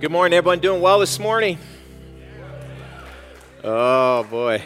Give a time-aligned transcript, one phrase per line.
[0.00, 0.60] Good morning, everyone.
[0.60, 1.58] Doing well this morning?
[3.62, 4.62] Oh boy,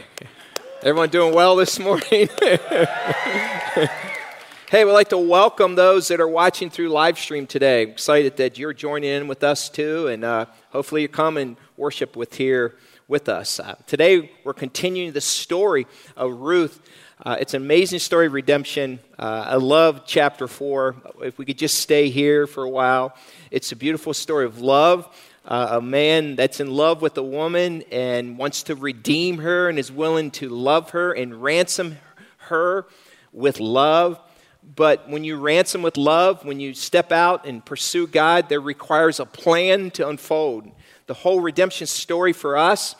[0.81, 2.29] everyone doing well this morning?
[4.70, 7.83] hey, we'd like to welcome those that are watching through live stream today.
[7.83, 12.14] excited that you're joining in with us too, and uh, hopefully you come and worship
[12.14, 12.77] with here
[13.09, 13.59] with us.
[13.59, 16.80] Uh, today we're continuing the story of Ruth.
[17.22, 18.98] Uh, it's an amazing story of redemption.
[19.16, 20.96] Uh, I love chapter four.
[21.22, 23.16] If we could just stay here for a while,
[23.52, 25.08] it's a beautiful story of love.
[25.45, 29.78] Uh, a man that's in love with a woman and wants to redeem her and
[29.78, 31.98] is willing to love her and ransom
[32.38, 32.86] her
[33.33, 34.19] with love.
[34.74, 39.20] But when you ransom with love, when you step out and pursue God, there requires
[39.20, 40.69] a plan to unfold.
[41.06, 42.96] The whole redemption story for us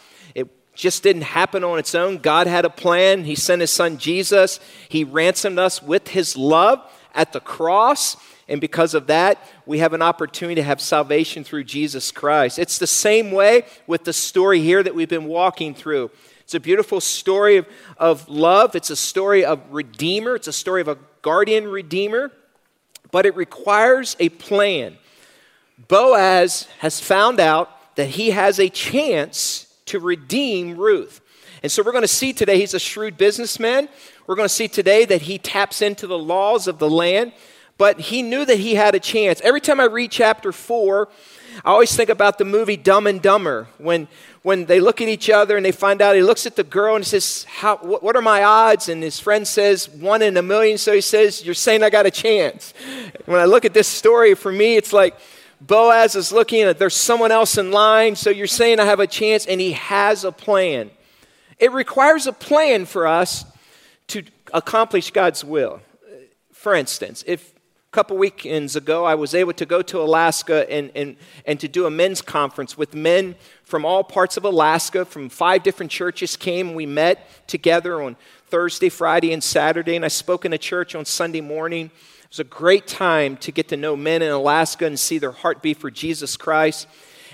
[0.75, 2.19] just didn't happen on its own.
[2.19, 3.25] God had a plan.
[3.25, 4.61] He sent his son Jesus.
[4.89, 6.81] He ransomed us with his love
[7.15, 8.17] at the cross.
[8.49, 12.59] And because of that, we have an opportunity to have salvation through Jesus Christ.
[12.59, 16.11] It's the same way with the story here that we've been walking through.
[16.41, 20.83] It's a beautiful story of, of love, it's a story of Redeemer, it's a story
[20.83, 22.33] of a guardian Redeemer,
[23.11, 24.99] but it requires a plan.
[25.89, 31.21] Boaz has found out that he has a chance to redeem Ruth.
[31.63, 33.89] And so we're going to see today he's a shrewd businessman.
[34.27, 37.33] We're going to see today that he taps into the laws of the land,
[37.79, 39.41] but he knew that he had a chance.
[39.43, 41.09] Every time I read chapter 4,
[41.65, 44.09] I always think about the movie Dumb and Dumber when,
[44.43, 46.97] when they look at each other and they find out he looks at the girl
[46.97, 48.89] and says, How, what, what are my odds?
[48.89, 50.79] And his friend says, One in a million.
[50.79, 52.75] So he says, You're saying I got a chance.
[53.27, 55.17] When I look at this story, for me, it's like,
[55.67, 59.07] Boaz is looking at there's someone else in line, so you're saying I have a
[59.07, 60.91] chance, and he has a plan.
[61.59, 63.47] It requires a plan for us
[64.09, 65.81] to accomplish God's will.
[66.53, 70.91] For instance, if a couple weekends ago I was able to go to Alaska and,
[70.95, 75.31] and, and to do a men's conference with men from all parts of Alaska, from
[75.31, 76.69] five different churches came.
[76.69, 78.17] And we met together on
[78.49, 81.91] Thursday, Friday, and Saturday, and I spoke in a church on Sunday morning
[82.35, 85.77] was a great time to get to know men in Alaska and see their heartbeat
[85.77, 86.89] for Jesus Christ.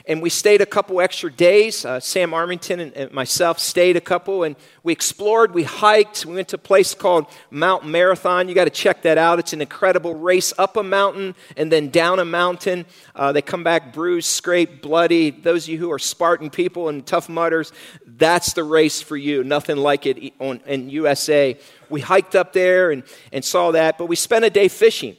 [0.06, 1.86] And we stayed a couple extra days.
[1.86, 6.26] Uh, Sam Armington and, and, myself stayed a couple, and we explored, we hiked.
[6.26, 8.48] We went to a place called Mount Marathon.
[8.48, 9.38] You got to check that out.
[9.38, 12.84] It's an incredible race up a mountain and then down a mountain.
[13.14, 15.30] Uh, they come back bruised, scraped, bloody.
[15.30, 17.72] Those of you who are Spartan people and tough mudders,
[18.20, 19.42] that's the race for you.
[19.42, 21.58] Nothing like it on, in USA
[21.90, 25.16] we hiked up there and, and saw that, but we spent a day fishing.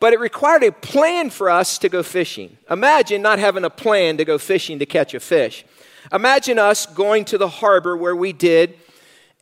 [0.00, 2.56] But it required a plan for us to go fishing.
[2.70, 5.64] Imagine not having a plan to go fishing to catch a fish.
[6.12, 8.76] Imagine us going to the harbor where we did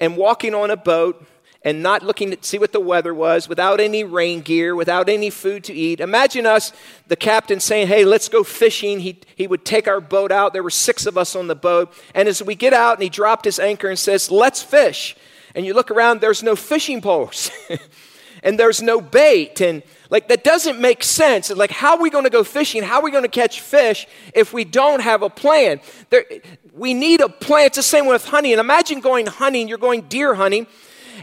[0.00, 1.24] and walking on a boat
[1.64, 5.30] and not looking to see what the weather was, without any rain gear, without any
[5.30, 6.00] food to eat.
[6.00, 6.72] Imagine us,
[7.06, 9.00] the captain saying, Hey, let's go fishing.
[9.00, 10.52] He, he would take our boat out.
[10.52, 11.92] There were six of us on the boat.
[12.14, 15.16] And as we get out and he dropped his anchor and says, Let's fish
[15.54, 17.50] and you look around, there's no fishing poles
[18.42, 19.60] and there's no bait.
[19.60, 21.50] And like that doesn't make sense.
[21.50, 22.82] Like, how are we going to go fishing?
[22.82, 25.80] How are we going to catch fish if we don't have a plan?
[26.10, 26.24] There,
[26.72, 27.66] we need a plan.
[27.66, 28.52] It's the same with hunting.
[28.52, 30.66] And imagine going hunting, you're going deer hunting,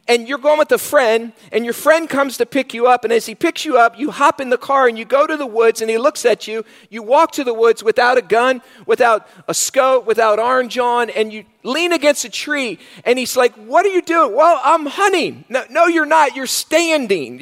[0.09, 3.14] and you're going with a friend, and your friend comes to pick you up, and
[3.14, 5.46] as he picks you up, you hop in the car and you go to the
[5.46, 6.66] woods, and he looks at you.
[6.90, 11.31] You walk to the woods without a gun, without a scope, without orange on, and
[11.31, 14.36] you lean against a tree, and he's like, What are you doing?
[14.36, 15.46] Well, I'm hunting.
[15.47, 16.36] No, no you're not.
[16.36, 17.40] You're standing.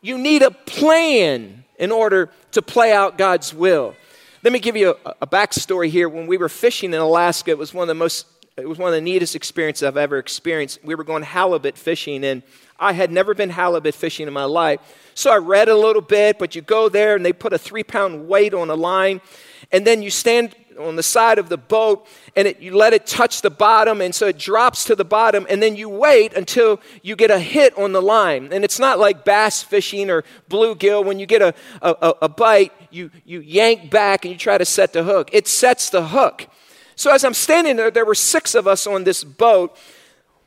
[0.00, 3.96] You need a plan in order to play out God's will.
[4.44, 6.08] Let me give you a, a backstory here.
[6.08, 8.88] When we were fishing in Alaska, it was one of the most it was one
[8.88, 10.78] of the neatest experiences I've ever experienced.
[10.82, 12.42] We were going halibut fishing, and
[12.78, 14.80] I had never been halibut fishing in my life.
[15.14, 17.84] So I read a little bit, but you go there and they put a three
[17.84, 19.20] pound weight on a line,
[19.72, 23.06] and then you stand on the side of the boat and it, you let it
[23.06, 26.80] touch the bottom, and so it drops to the bottom, and then you wait until
[27.02, 28.52] you get a hit on the line.
[28.52, 31.04] And it's not like bass fishing or bluegill.
[31.04, 34.66] When you get a, a, a bite, you, you yank back and you try to
[34.66, 36.46] set the hook, it sets the hook.
[36.96, 39.76] So as I'm standing there, there were six of us on this boat.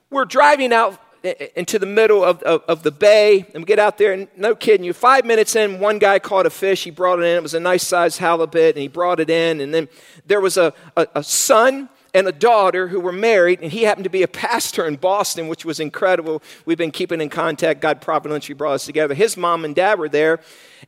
[0.09, 3.97] We're driving out into the middle of, of, of, the bay and we get out
[3.97, 6.85] there and no kidding you five minutes in one guy caught a fish.
[6.85, 7.35] He brought it in.
[7.35, 9.59] It was a nice sized halibut and he brought it in.
[9.59, 9.89] And then
[10.25, 14.05] there was a, a, a son and a daughter who were married, and he happened
[14.05, 16.41] to be a pastor in Boston, which was incredible.
[16.65, 17.81] We've been keeping in contact.
[17.81, 19.13] God providentially brought us together.
[19.13, 20.39] His mom and dad were there.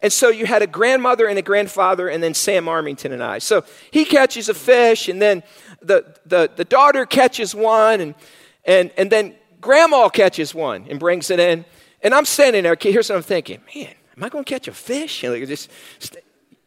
[0.01, 3.38] And so you had a grandmother and a grandfather, and then Sam Armington and I.
[3.39, 5.44] So he catches a fish, and then
[5.81, 8.15] the, the, the daughter catches one, and,
[8.65, 11.65] and, and then grandma catches one and brings it in.
[12.01, 12.75] And I'm standing there.
[12.79, 15.21] Here's what I'm thinking man, am I going to catch a fish?
[15.21, 15.69] Just,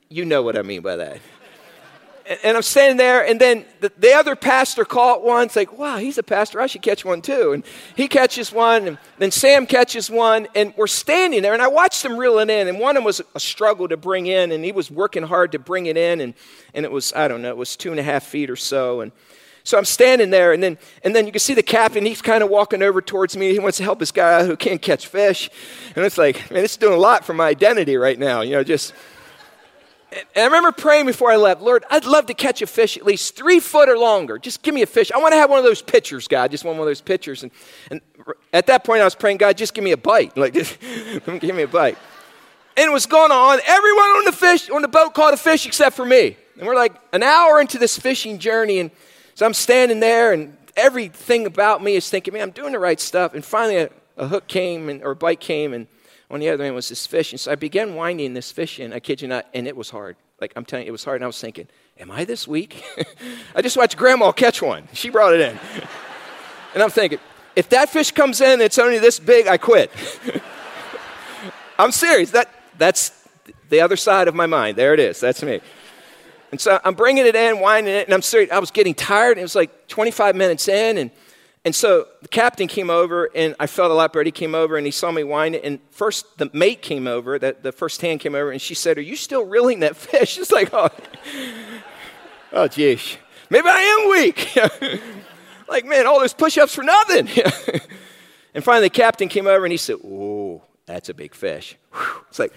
[0.08, 1.18] you know what I mean by that.
[2.42, 5.46] And I'm standing there, and then the, the, other pastor caught one.
[5.46, 6.60] It's like, wow, he's a pastor.
[6.60, 7.52] I should catch one too.
[7.52, 7.64] And
[7.96, 12.02] he catches one, and then Sam catches one, and we're standing there, and I watched
[12.02, 12.68] them reeling in.
[12.68, 15.52] And one of them was a struggle to bring in, and he was working hard
[15.52, 16.34] to bring it in, and,
[16.72, 19.02] and it was, I don't know, it was two and a half feet or so.
[19.02, 19.12] And
[19.62, 22.06] so I'm standing there, and then, and then you can see the captain.
[22.06, 23.52] He's kind of walking over towards me.
[23.52, 25.50] He wants to help this guy who can't catch fish.
[25.94, 28.64] And it's like, man, it's doing a lot for my identity right now, you know,
[28.64, 28.94] just
[30.14, 33.04] and I remember praying before I left, Lord, I'd love to catch a fish at
[33.04, 34.38] least three foot or longer.
[34.38, 35.10] Just give me a fish.
[35.12, 36.50] I want to have one of those pitchers, God.
[36.50, 37.42] Just want one of those pitchers.
[37.42, 37.52] And,
[37.90, 38.00] and
[38.52, 40.36] at that point, I was praying, God, just give me a bite.
[40.44, 40.78] Like, just
[41.40, 41.98] give me a bite.
[42.76, 43.60] And it was going on.
[43.66, 46.36] Everyone on the fish, on the boat caught a fish except for me.
[46.58, 48.78] And we're like an hour into this fishing journey.
[48.78, 48.90] And
[49.34, 53.00] so I'm standing there, and everything about me is thinking, man, I'm doing the right
[53.00, 53.34] stuff.
[53.34, 55.86] And finally, a, a hook came, and, or a bite came, and
[56.34, 57.32] on the other end was this fish.
[57.32, 59.90] And so I began winding this fish in, I kid you not, and it was
[59.90, 60.16] hard.
[60.40, 61.16] Like I'm telling you, it was hard.
[61.16, 62.82] And I was thinking, am I this weak?
[63.54, 64.88] I just watched grandma catch one.
[64.92, 65.58] She brought it in.
[66.74, 67.20] and I'm thinking,
[67.54, 69.92] if that fish comes in, it's only this big, I quit.
[71.78, 72.32] I'm serious.
[72.32, 73.12] That, that's
[73.68, 74.76] the other side of my mind.
[74.76, 75.20] There it is.
[75.20, 75.60] That's me.
[76.50, 78.50] And so I'm bringing it in, winding it, and I'm serious.
[78.50, 79.38] I was getting tired.
[79.38, 81.10] It was like 25 minutes in, and
[81.64, 84.24] and so the captain came over, and I felt a lot better.
[84.24, 85.54] He came over and he saw me whine.
[85.54, 88.98] And first, the mate came over, the, the first hand came over, and she said,
[88.98, 90.38] Are you still reeling that fish?
[90.44, 90.90] It's like, Oh,
[92.52, 93.16] oh geez.
[93.48, 94.58] Maybe I am weak.
[95.68, 97.28] like, man, all those push ups for nothing.
[98.54, 101.76] and finally, the captain came over and he said, Oh, that's a big fish.
[102.28, 102.52] It's like,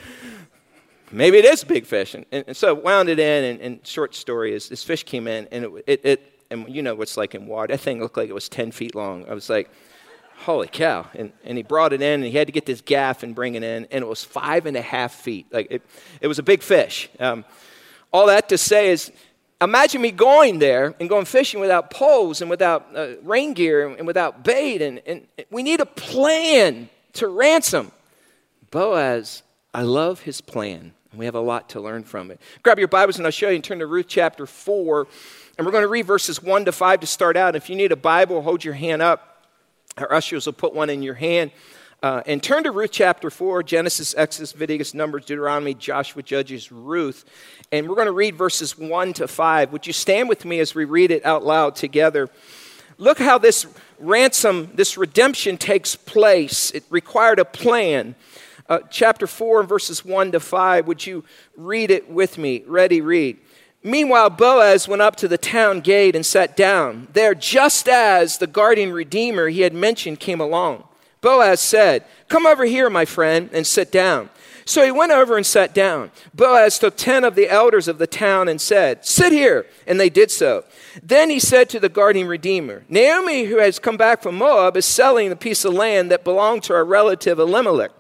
[1.12, 2.14] maybe it is a big fish.
[2.14, 5.48] And, and so wound it in, and, and, short story is this fish came in,
[5.52, 7.74] and it, it, it and you know what's like in water.
[7.74, 9.28] That thing looked like it was 10 feet long.
[9.30, 9.70] I was like,
[10.38, 11.08] holy cow.
[11.14, 13.56] And, and he brought it in, and he had to get this gaff and bring
[13.56, 15.48] it in, and it was five and a half feet.
[15.52, 15.82] Like it,
[16.22, 17.10] it was a big fish.
[17.20, 17.46] Um,
[18.12, 19.12] all that to say is,
[19.62, 23.98] imagine me going there and going fishing without poles and without uh, rain gear and,
[23.98, 24.82] and without bait.
[24.82, 27.92] And, and we need a plan to ransom.
[28.72, 30.94] Boaz, I love his plan.
[31.18, 32.40] We have a lot to learn from it.
[32.62, 35.08] Grab your Bibles and I'll show you and turn to Ruth chapter 4.
[35.58, 37.56] And we're going to read verses 1 to 5 to start out.
[37.56, 39.48] If you need a Bible, hold your hand up.
[39.98, 41.52] Our ushers will put one in your hand.
[42.04, 47.26] Uh, and turn to Ruth chapter 4, Genesis, Exodus, Leviticus, Numbers, Deuteronomy, Joshua, Judges, Ruth.
[47.72, 49.72] And we're going to read verses 1 to 5.
[49.72, 52.30] Would you stand with me as we read it out loud together?
[53.00, 53.66] Look how this
[53.98, 56.70] ransom, this redemption takes place.
[56.72, 58.14] It required a plan.
[58.70, 60.88] Uh, chapter 4 and verses 1 to 5.
[60.88, 61.24] Would you
[61.56, 62.64] read it with me?
[62.68, 63.38] Ready, read.
[63.84, 68.48] Meanwhile, Boaz went up to the town gate and sat down there just as the
[68.48, 70.84] guardian redeemer he had mentioned came along.
[71.22, 74.30] Boaz said, Come over here, my friend, and sit down.
[74.66, 76.12] So he went over and sat down.
[76.34, 79.66] Boaz took ten of the elders of the town and said, Sit here.
[79.88, 80.66] And they did so.
[81.02, 84.86] Then he said to the guardian redeemer, Naomi, who has come back from Moab, is
[84.86, 87.92] selling a piece of land that belonged to our relative Elimelech.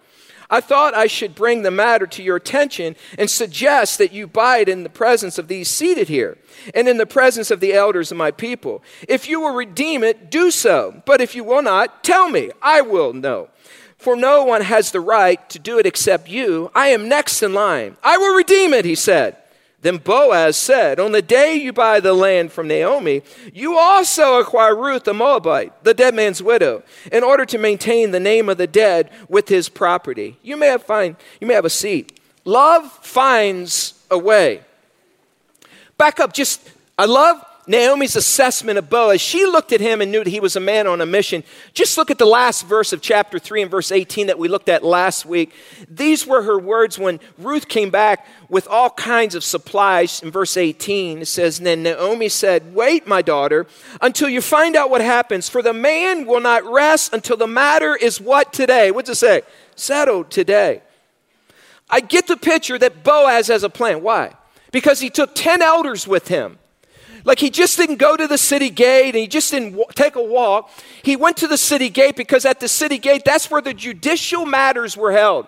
[0.49, 4.69] I thought I should bring the matter to your attention and suggest that you it
[4.69, 6.37] in the presence of these seated here
[6.73, 8.81] and in the presence of the elders of my people.
[9.07, 11.01] If you will redeem it, do so.
[11.05, 12.51] But if you will not, tell me.
[12.61, 13.49] I will know.
[13.97, 16.71] For no one has the right to do it except you.
[16.75, 17.97] I am next in line.
[18.03, 19.37] I will redeem it, he said.
[19.81, 23.21] Then Boaz said, On the day you buy the land from Naomi,
[23.53, 28.19] you also acquire Ruth the Moabite, the dead man's widow, in order to maintain the
[28.19, 30.37] name of the dead with his property.
[30.41, 32.19] You may have, find, you may have a seat.
[32.43, 34.61] Love finds a way.
[35.97, 40.23] Back up, just, I love Naomi's assessment of Boaz, she looked at him and knew
[40.23, 41.43] that he was a man on a mission.
[41.73, 44.69] Just look at the last verse of chapter 3 and verse 18 that we looked
[44.69, 45.53] at last week.
[45.89, 50.23] These were her words when Ruth came back with all kinds of supplies.
[50.23, 53.67] In verse 18, it says, Then Naomi said, Wait, my daughter,
[54.01, 57.95] until you find out what happens, for the man will not rest until the matter
[57.95, 58.91] is what today?
[58.91, 59.41] What's it say?
[59.75, 60.81] Settled today.
[61.89, 64.01] I get the picture that Boaz has a plan.
[64.01, 64.33] Why?
[64.71, 66.59] Because he took 10 elders with him.
[67.27, 70.15] Like he just didn't go to the city gate and he just didn't w- take
[70.15, 70.71] a walk.
[71.03, 74.45] He went to the city gate because at the city gate, that's where the judicial
[74.45, 75.45] matters were held.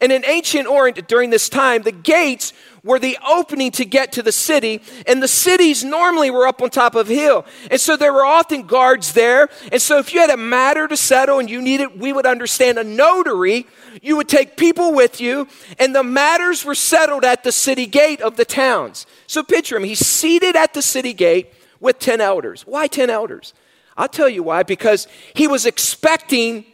[0.00, 4.22] And in ancient Orient during this time, the gates were the opening to get to
[4.22, 7.44] the city, and the cities normally were up on top of a hill.
[7.70, 9.48] And so there were often guards there.
[9.72, 12.78] And so if you had a matter to settle and you needed, we would understand
[12.78, 13.66] a notary,
[14.02, 18.20] you would take people with you, and the matters were settled at the city gate
[18.20, 19.06] of the towns.
[19.26, 19.84] So picture him.
[19.84, 22.62] He's seated at the city gate with 10 elders.
[22.62, 23.54] Why 10 elders?
[23.96, 24.62] I'll tell you why.
[24.62, 26.64] Because he was expecting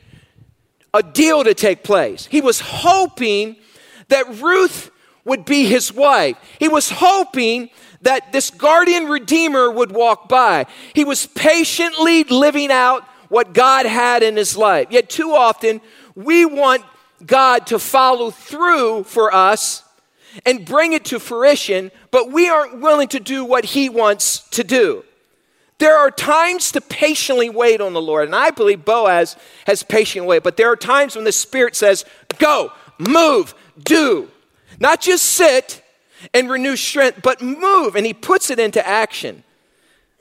[0.93, 2.27] a deal to take place.
[2.27, 3.57] He was hoping
[4.09, 4.91] that Ruth
[5.25, 6.37] would be his wife.
[6.59, 7.71] He was hoping
[8.03, 10.67] that this guardian redeemer would walk by.
[10.95, 14.89] He was patiently living out what God had in his life.
[14.91, 15.81] Yet, too often,
[16.15, 16.83] we want
[17.25, 19.83] God to follow through for us
[20.45, 24.65] and bring it to fruition, but we aren't willing to do what he wants to
[24.65, 25.05] do.
[25.79, 30.29] There are times to patiently wait on the Lord, and I believe Boaz has patiently
[30.29, 32.05] waited, but there are times when the Spirit says,
[32.39, 34.31] Go, move, do.
[34.79, 35.83] Not just sit
[36.33, 39.43] and renew strength, but move, and he puts it into action.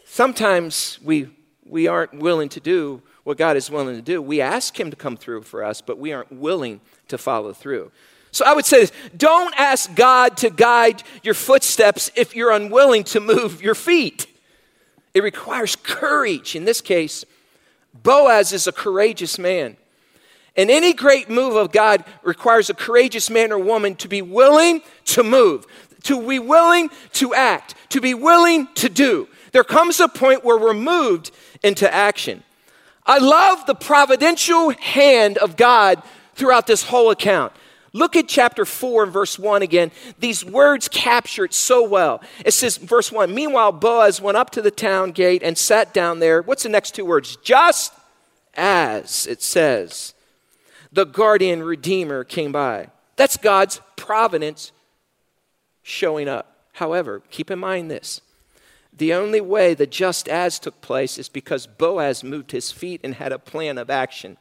[0.05, 1.29] Sometimes we,
[1.65, 4.21] we aren't willing to do what God is willing to do.
[4.21, 7.91] We ask him to come through for us, but we aren't willing to follow through.
[8.31, 13.03] So I would say this don't ask God to guide your footsteps if you're unwilling
[13.05, 14.27] to move your feet.
[15.13, 16.55] It requires courage.
[16.55, 17.23] In this case,
[17.93, 19.77] Boaz is a courageous man.
[20.55, 24.81] And any great move of God requires a courageous man or woman to be willing
[25.05, 25.65] to move,
[26.03, 29.27] to be willing to act, to be willing to do.
[29.51, 31.31] There comes a point where we're moved
[31.63, 32.43] into action.
[33.05, 36.01] I love the providential hand of God
[36.35, 37.53] throughout this whole account.
[37.95, 39.91] Look at chapter 4 and verse 1 again.
[40.19, 42.21] These words capture it so well.
[42.43, 46.19] It says, verse 1 Meanwhile, Boaz went up to the town gate and sat down
[46.19, 46.41] there.
[46.41, 47.37] What's the next two words?
[47.37, 47.93] Just
[48.55, 50.12] as it says,
[50.93, 52.87] the guardian redeemer came by.
[53.15, 54.71] That's God's providence
[55.81, 56.55] showing up.
[56.73, 58.21] However, keep in mind this
[58.95, 63.15] the only way the just as took place is because Boaz moved his feet and
[63.15, 64.37] had a plan of action.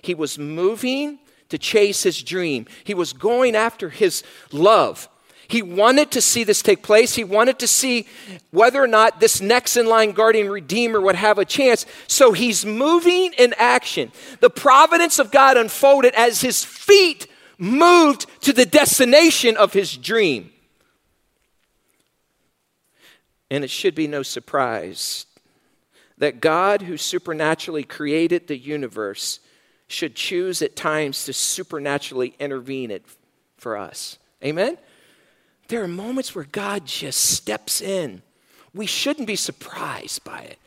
[0.00, 1.18] He was moving
[1.50, 5.08] to chase his dream, he was going after his love.
[5.52, 7.14] He wanted to see this take place.
[7.14, 8.06] He wanted to see
[8.52, 11.84] whether or not this next in line guardian redeemer would have a chance.
[12.06, 14.12] So he's moving in action.
[14.40, 17.26] The providence of God unfolded as his feet
[17.58, 20.50] moved to the destination of his dream.
[23.50, 25.26] And it should be no surprise
[26.16, 29.38] that God, who supernaturally created the universe,
[29.86, 33.04] should choose at times to supernaturally intervene it
[33.58, 34.18] for us.
[34.42, 34.78] Amen?
[35.68, 38.22] There are moments where God just steps in.
[38.74, 40.58] We shouldn't be surprised by it.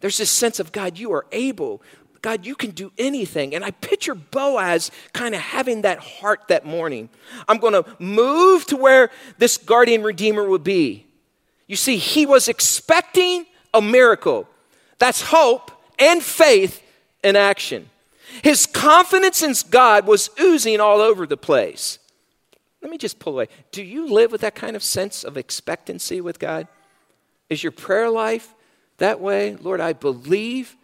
[0.00, 1.82] There's this sense of God, you are able.
[2.20, 3.54] God, you can do anything.
[3.54, 7.10] And I picture Boaz kind of having that heart that morning.
[7.48, 11.06] I'm going to move to where this guardian redeemer would be.
[11.66, 14.48] You see, he was expecting a miracle.
[14.98, 16.82] That's hope and faith
[17.22, 17.90] in action.
[18.42, 21.98] His confidence in God was oozing all over the place.
[22.84, 23.48] Let me just pull away.
[23.72, 26.68] Do you live with that kind of sense of expectancy with God?
[27.48, 28.54] Is your prayer life
[28.98, 29.56] that way?
[29.56, 30.76] Lord, I believe.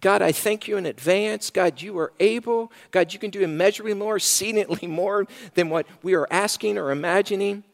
[0.00, 1.50] God, I thank you in advance.
[1.50, 2.70] God, you are able.
[2.92, 7.64] God, you can do immeasurably more, exceedingly more than what we are asking or imagining.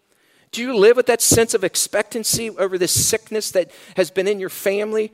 [0.53, 4.41] Do you live with that sense of expectancy over this sickness that has been in
[4.41, 5.13] your family?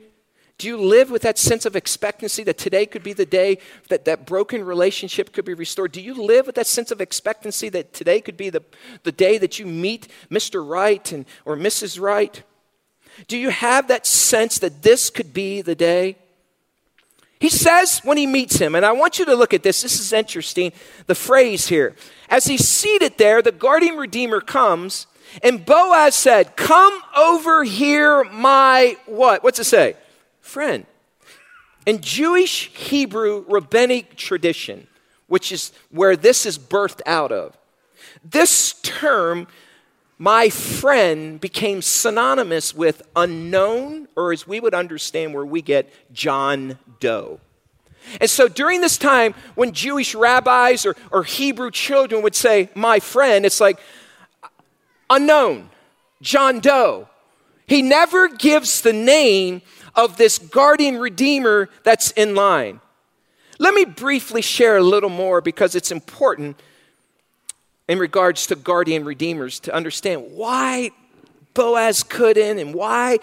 [0.57, 3.57] Do you live with that sense of expectancy that today could be the day
[3.89, 5.91] that that broken relationship could be restored?
[5.91, 8.63] Do you live with that sense of expectancy that today could be the,
[9.03, 10.67] the day that you meet Mr.
[10.67, 11.99] Right and, or Mrs.
[11.99, 12.43] Right?
[13.27, 16.17] Do you have that sense that this could be the day?
[17.39, 19.99] He says when he meets him, and I want you to look at this, this
[19.99, 20.71] is interesting,
[21.07, 21.95] the phrase here.
[22.29, 25.07] As he's seated there, the guardian redeemer comes
[25.41, 29.43] and Boaz said, Come over here, my what?
[29.43, 29.95] What's it say?
[30.53, 30.85] Friend.
[31.87, 34.85] In Jewish Hebrew rabbinic tradition,
[35.25, 37.57] which is where this is birthed out of,
[38.23, 39.47] this term,
[40.19, 46.77] my friend, became synonymous with unknown, or as we would understand where we get John
[46.99, 47.39] Doe.
[48.21, 52.99] And so during this time, when Jewish rabbis or, or Hebrew children would say, my
[52.99, 53.79] friend, it's like,
[55.09, 55.71] unknown,
[56.21, 57.09] John Doe.
[57.65, 59.63] He never gives the name
[59.95, 62.79] of this guardian redeemer that's in line.
[63.59, 66.59] Let me briefly share a little more because it's important
[67.87, 70.91] in regards to guardian redeemers to understand why
[71.53, 73.19] Boaz couldn't and why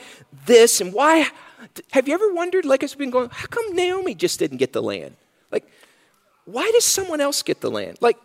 [0.47, 1.29] this and why.
[1.93, 4.83] Have you ever wondered, like it's been going, how come Naomi just didn't get the
[4.83, 5.17] land?
[5.51, 5.67] Like,
[6.45, 7.99] why does someone else get the land?
[8.01, 8.17] Like,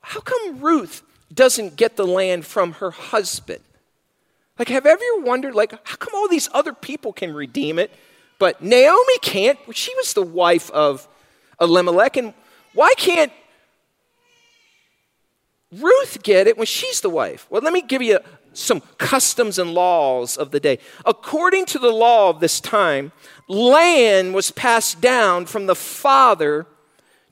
[0.00, 1.02] how come Ruth
[1.34, 3.60] doesn't get the land from her husband.
[4.58, 7.90] Like, have you ever wondered, like, how come all these other people can redeem it,
[8.38, 9.58] but Naomi can't?
[9.72, 11.08] She was the wife of
[11.60, 12.34] Elimelech, and
[12.74, 13.32] why can't
[15.72, 17.46] Ruth get it when she's the wife?
[17.48, 18.18] Well, let me give you
[18.52, 20.78] some customs and laws of the day.
[21.06, 23.12] According to the law of this time,
[23.48, 26.66] land was passed down from the father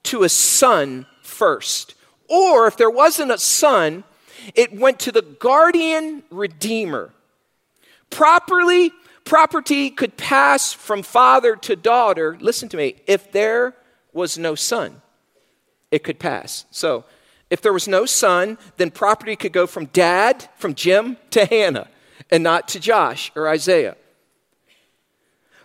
[0.04, 1.94] to a son first.
[2.28, 4.04] Or if there wasn't a son,
[4.54, 7.10] it went to the guardian redeemer.
[8.10, 8.92] Properly,
[9.24, 13.74] property could pass from father to daughter, listen to me, if there
[14.12, 15.00] was no son,
[15.90, 16.64] it could pass.
[16.70, 17.04] So,
[17.48, 21.88] if there was no son, then property could go from dad, from Jim, to Hannah,
[22.30, 23.96] and not to Josh or Isaiah.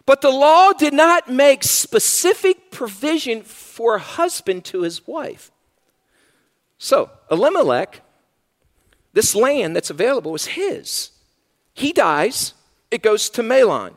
[0.05, 5.51] But the law did not make specific provision for a husband to his wife.
[6.77, 8.01] So, Elimelech,
[9.15, 11.09] this land that's available is his.
[11.73, 12.53] He dies,
[12.91, 13.95] it goes to Mahlon.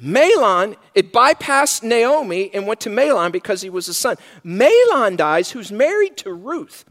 [0.00, 4.16] Mahlon, it bypassed Naomi and went to Mahlon because he was a son.
[4.44, 6.84] Mahlon dies, who's married to Ruth.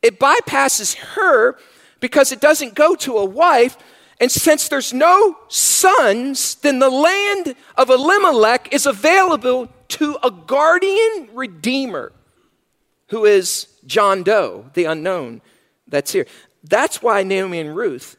[0.00, 1.56] It bypasses her
[1.98, 3.76] because it doesn't go to a wife.
[4.20, 11.30] And since there's no sons, then the land of Elimelech is available to a guardian
[11.32, 12.12] redeemer
[13.08, 15.40] who is John Doe, the unknown
[15.88, 16.26] that's here.
[16.64, 18.16] That's why Naomi and Ruth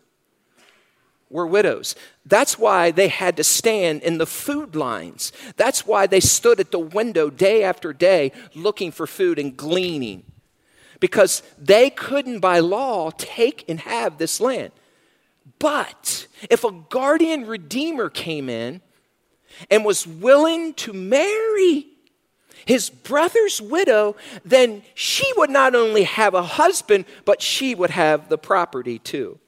[1.30, 1.96] were widows.
[2.26, 5.32] That's why they had to stand in the food lines.
[5.58, 10.24] That's why they stood at the window day after day looking for food and gleaning.
[11.00, 14.72] Because they couldn't, by law, take and have this land.
[15.60, 18.82] But if a guardian redeemer came in
[19.70, 21.88] and was willing to marry
[22.68, 28.30] his brother's widow, then she would not only have a husband, but she would have
[28.30, 29.40] the property too.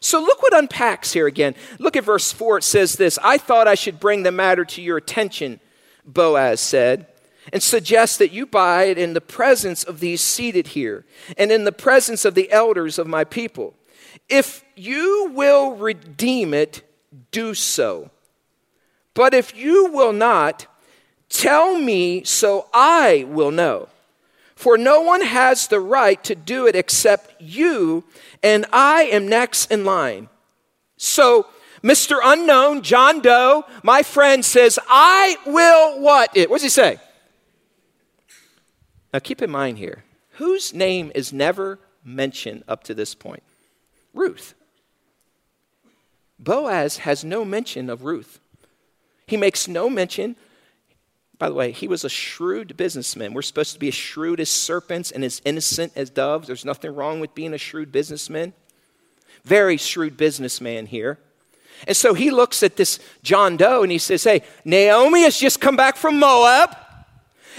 [0.00, 1.54] So look what unpacks here again.
[1.78, 2.58] Look at verse 4.
[2.58, 5.60] It says this I thought I should bring the matter to your attention,
[6.04, 7.06] Boaz said,
[7.52, 11.04] and suggest that you buy it in the presence of these seated here,
[11.36, 13.74] and in the presence of the elders of my people.
[14.28, 16.82] If you will redeem it,
[17.30, 18.10] do so.
[19.12, 20.66] But if you will not,
[21.28, 23.88] tell me so I will know.
[24.54, 28.04] For no one has the right to do it except you,
[28.42, 30.28] and I am next in line.
[30.96, 31.46] So,
[31.82, 32.18] Mr.
[32.24, 36.34] Unknown, John Doe, my friend says, I will what?
[36.34, 36.48] It.
[36.48, 36.98] What does he say?
[39.12, 43.42] Now keep in mind here, whose name is never mentioned up to this point?
[44.14, 44.54] Ruth.
[46.38, 48.40] Boaz has no mention of Ruth.
[49.26, 50.36] He makes no mention
[51.38, 53.34] by the way, he was a shrewd businessman.
[53.34, 56.46] We're supposed to be as shrewd as serpents and as innocent as doves.
[56.46, 58.54] There's nothing wrong with being a shrewd businessman.
[59.44, 61.18] Very shrewd businessman here.
[61.86, 65.60] And so he looks at this John Doe and he says, Hey, Naomi has just
[65.60, 66.74] come back from Moab.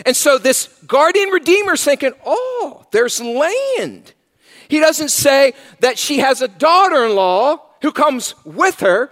[0.06, 4.14] And so this guardian redeemer's thinking, Oh, there's land.
[4.70, 9.12] He doesn't say that she has a daughter in law who comes with her.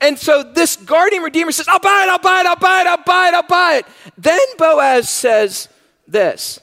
[0.00, 2.86] And so this guardian redeemer says, I'll buy it, I'll buy it, I'll buy it,
[2.86, 3.86] I'll buy it, I'll buy it.
[4.18, 5.68] Then Boaz says
[6.06, 6.60] this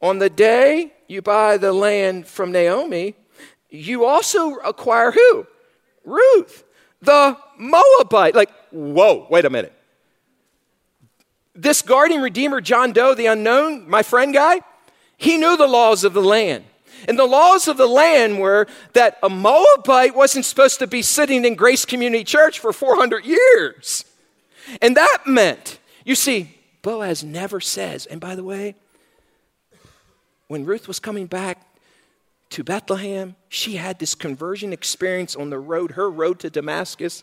[0.00, 3.14] On the day you buy the land from Naomi,
[3.68, 5.46] you also acquire who?
[6.04, 6.64] Ruth,
[7.00, 8.34] the Moabite.
[8.34, 9.72] Like, whoa, wait a minute.
[11.54, 14.60] This guardian redeemer, John Doe, the unknown, my friend guy,
[15.16, 16.64] he knew the laws of the land.
[17.08, 21.44] And the laws of the land were that a Moabite wasn't supposed to be sitting
[21.44, 24.04] in Grace Community Church for 400 years.
[24.80, 28.74] And that meant, you see, Boaz never says, and by the way,
[30.48, 31.66] when Ruth was coming back
[32.50, 37.22] to Bethlehem, she had this conversion experience on the road, her road to Damascus.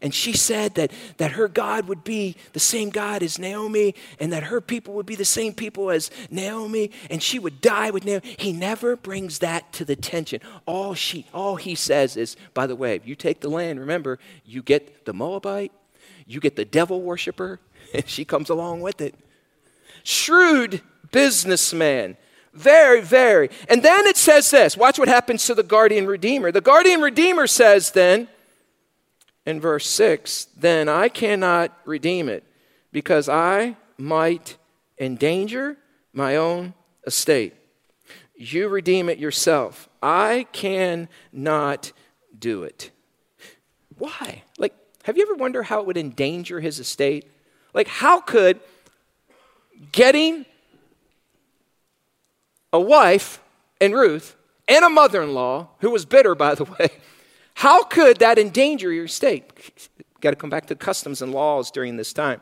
[0.00, 4.32] And she said that, that her God would be the same God as Naomi, and
[4.32, 8.04] that her people would be the same people as Naomi, and she would die with
[8.04, 8.36] Naomi.
[8.38, 10.40] He never brings that to the tension.
[10.66, 14.18] All she all he says is, by the way, if you take the land, remember,
[14.44, 15.72] you get the Moabite,
[16.26, 17.60] you get the devil worshiper,
[17.94, 19.14] and she comes along with it.
[20.04, 22.16] Shrewd businessman.
[22.54, 23.48] Very, very.
[23.68, 24.76] And then it says this.
[24.76, 26.52] Watch what happens to the guardian redeemer.
[26.52, 28.28] The guardian redeemer says then,
[29.46, 32.44] in verse 6 Then I cannot redeem it
[32.92, 34.56] because I might
[34.98, 35.76] endanger
[36.12, 36.74] my own
[37.06, 37.54] estate.
[38.34, 39.88] You redeem it yourself.
[40.02, 41.92] I cannot
[42.38, 42.90] do it.
[43.98, 44.42] Why?
[44.58, 44.74] Like,
[45.04, 47.30] have you ever wondered how it would endanger his estate?
[47.74, 48.60] Like, how could
[49.92, 50.44] getting
[52.72, 53.40] a wife
[53.80, 54.36] and Ruth
[54.68, 56.88] and a mother in law, who was bitter, by the way,
[57.54, 59.88] how could that endanger your state?
[60.20, 62.40] Got to come back to customs and laws during this time.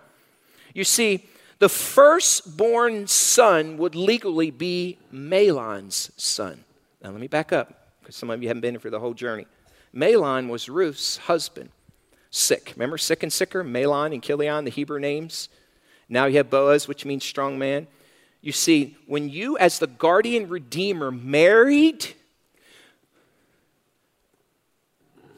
[0.74, 1.26] You see,
[1.58, 6.64] the firstborn son would legally be Mahlon's son.
[7.02, 9.14] Now, let me back up because some of you haven't been here for the whole
[9.14, 9.46] journey.
[9.94, 11.70] Mahlon was Ruth's husband.
[12.30, 12.72] Sick.
[12.76, 13.64] Remember sick and sicker?
[13.64, 15.48] Mahlon and Chilion, the Hebrew names.
[16.08, 17.86] Now you have Boaz, which means strong man.
[18.40, 22.14] You see, when you, as the guardian redeemer, married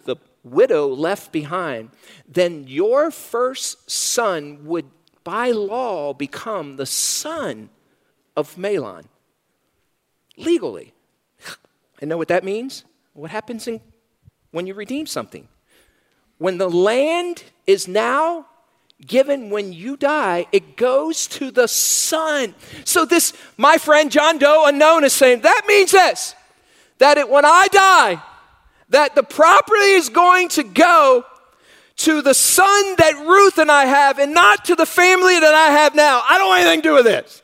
[0.04, 1.90] the widow left behind,
[2.28, 4.86] then your first son would,
[5.24, 7.70] by law, become the son
[8.36, 9.04] of Mahlon
[10.36, 10.92] legally.
[12.00, 12.84] And know what that means?
[13.12, 13.80] What happens in,
[14.50, 15.46] when you redeem something?
[16.38, 18.46] When the land is now
[19.06, 22.54] given when you die, it goes to the son.
[22.84, 26.34] So, this, my friend John Doe unknown is saying that means this
[26.98, 28.22] that it, when I die,
[28.92, 31.24] that the property is going to go
[31.96, 35.70] to the son that Ruth and I have and not to the family that I
[35.70, 36.22] have now.
[36.28, 37.42] I don't want anything to do with this.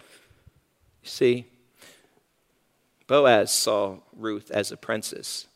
[1.02, 1.46] See,
[3.06, 5.46] Boaz saw Ruth as a princess.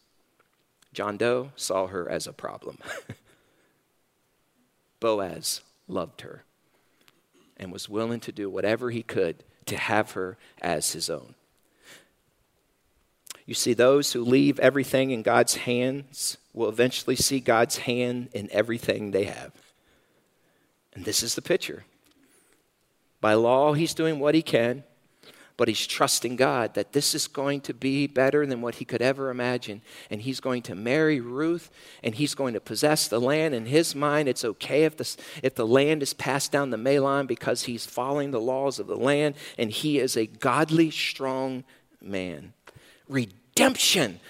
[0.93, 2.79] John Doe saw her as a problem.
[5.01, 6.45] Boaz loved her
[7.57, 11.35] and was willing to do whatever he could to have her as his own.
[13.53, 18.49] You see, those who leave everything in God's hands will eventually see God's hand in
[18.51, 19.53] everything they have.
[20.95, 21.85] And this is the picture.
[23.21, 24.85] By law, he's doing what he can
[25.59, 29.03] but he's trusting God that this is going to be better than what he could
[29.03, 29.83] ever imagine.
[30.11, 31.71] And he's going to marry Ruth
[32.03, 33.55] and he's going to possess the land.
[33.55, 37.27] In his mind, it's okay if the, if the land is passed down to Mahlon
[37.27, 41.65] because he's following the laws of the land and he is a godly, strong
[42.01, 42.55] man.
[43.55, 44.21] Redemption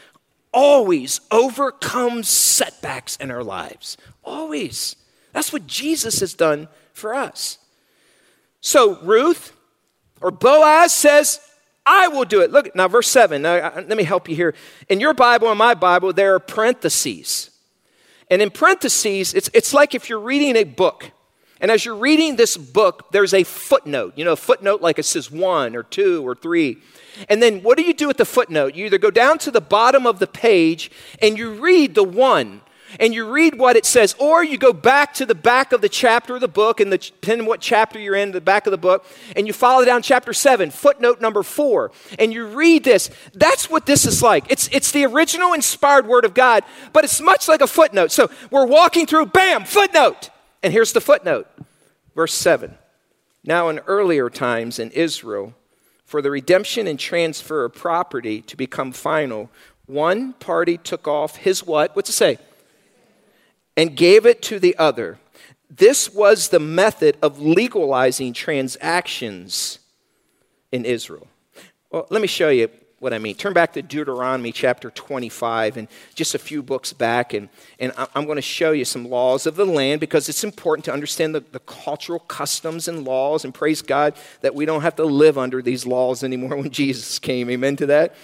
[0.52, 3.96] always overcomes setbacks in our lives.
[4.24, 4.96] Always.
[5.32, 7.58] That's what Jesus has done for us.
[8.60, 9.56] So, Ruth,
[10.20, 11.40] or Boaz says,
[11.86, 12.50] I will do it.
[12.50, 13.42] Look, now, verse 7.
[13.42, 14.54] Now, let me help you here.
[14.88, 17.50] In your Bible and my Bible, there are parentheses.
[18.30, 21.10] And in parentheses, it's, it's like if you're reading a book.
[21.62, 24.14] And as you're reading this book, there's a footnote.
[24.16, 26.78] You know, a footnote like it says one or two or three.
[27.28, 28.74] And then what do you do with the footnote?
[28.74, 30.90] You either go down to the bottom of the page
[31.22, 32.62] and you read the one
[33.00, 35.88] and you read what it says, or you go back to the back of the
[35.88, 38.76] chapter of the book, and the, depending what chapter you're in, the back of the
[38.76, 43.10] book, and you follow down chapter seven, footnote number four, and you read this.
[43.32, 44.50] That's what this is like.
[44.50, 48.12] It's, it's the original inspired word of God, but it's much like a footnote.
[48.12, 50.28] So we're walking through, bam, footnote.
[50.62, 51.48] And here's the footnote,
[52.14, 52.78] verse seven.
[53.44, 55.54] Now, in earlier times in Israel,
[56.04, 59.50] for the redemption and transfer of property to become final,
[59.86, 61.96] one party took off his what?
[61.96, 62.38] What's it say?
[63.76, 65.18] and gave it to the other.
[65.70, 69.78] This was the method of legalizing transactions
[70.70, 71.26] in Israel.
[71.90, 72.68] Well, let me show you
[73.02, 73.34] what I mean.
[73.34, 77.48] Turn back to Deuteronomy chapter 25 and just a few books back, and,
[77.80, 80.92] and I'm going to show you some laws of the land because it's important to
[80.92, 85.04] understand the, the cultural customs and laws, and praise God that we don't have to
[85.04, 87.50] live under these laws anymore when Jesus came.
[87.50, 88.14] Amen to that.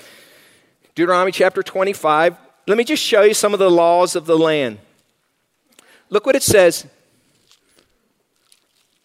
[0.94, 2.36] Deuteronomy chapter 25.
[2.68, 4.78] Let me just show you some of the laws of the land.
[6.08, 6.86] Look what it says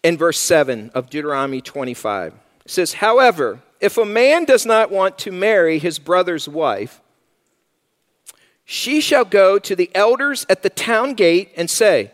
[0.04, 2.32] in verse 7 of Deuteronomy 25.
[2.64, 7.02] It says, However, if a man does not want to marry his brother's wife,
[8.64, 12.10] she shall go to the elders at the town gate and say,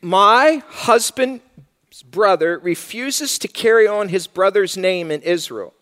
[0.00, 5.74] My husband's brother refuses to carry on his brother's name in Israel.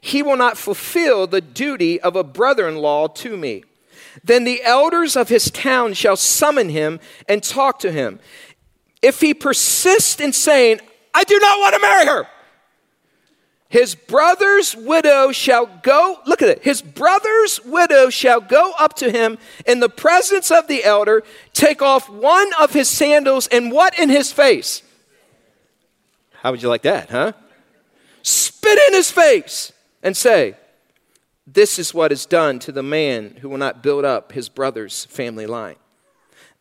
[0.00, 3.64] He will not fulfill the duty of a brother in law to me.
[4.22, 8.20] Then the elders of his town shall summon him and talk to him.
[9.02, 10.80] If he persists in saying,
[11.12, 12.28] I do not want to marry her,
[13.68, 19.10] his brother's widow shall go, look at it, his brother's widow shall go up to
[19.10, 23.98] him in the presence of the elder, take off one of his sandals, and what
[23.98, 24.82] in his face?
[26.32, 27.32] How would you like that, huh?
[28.22, 30.54] Spit in his face and say,
[31.46, 35.04] this is what is done to the man who will not build up his brother's
[35.06, 35.76] family line.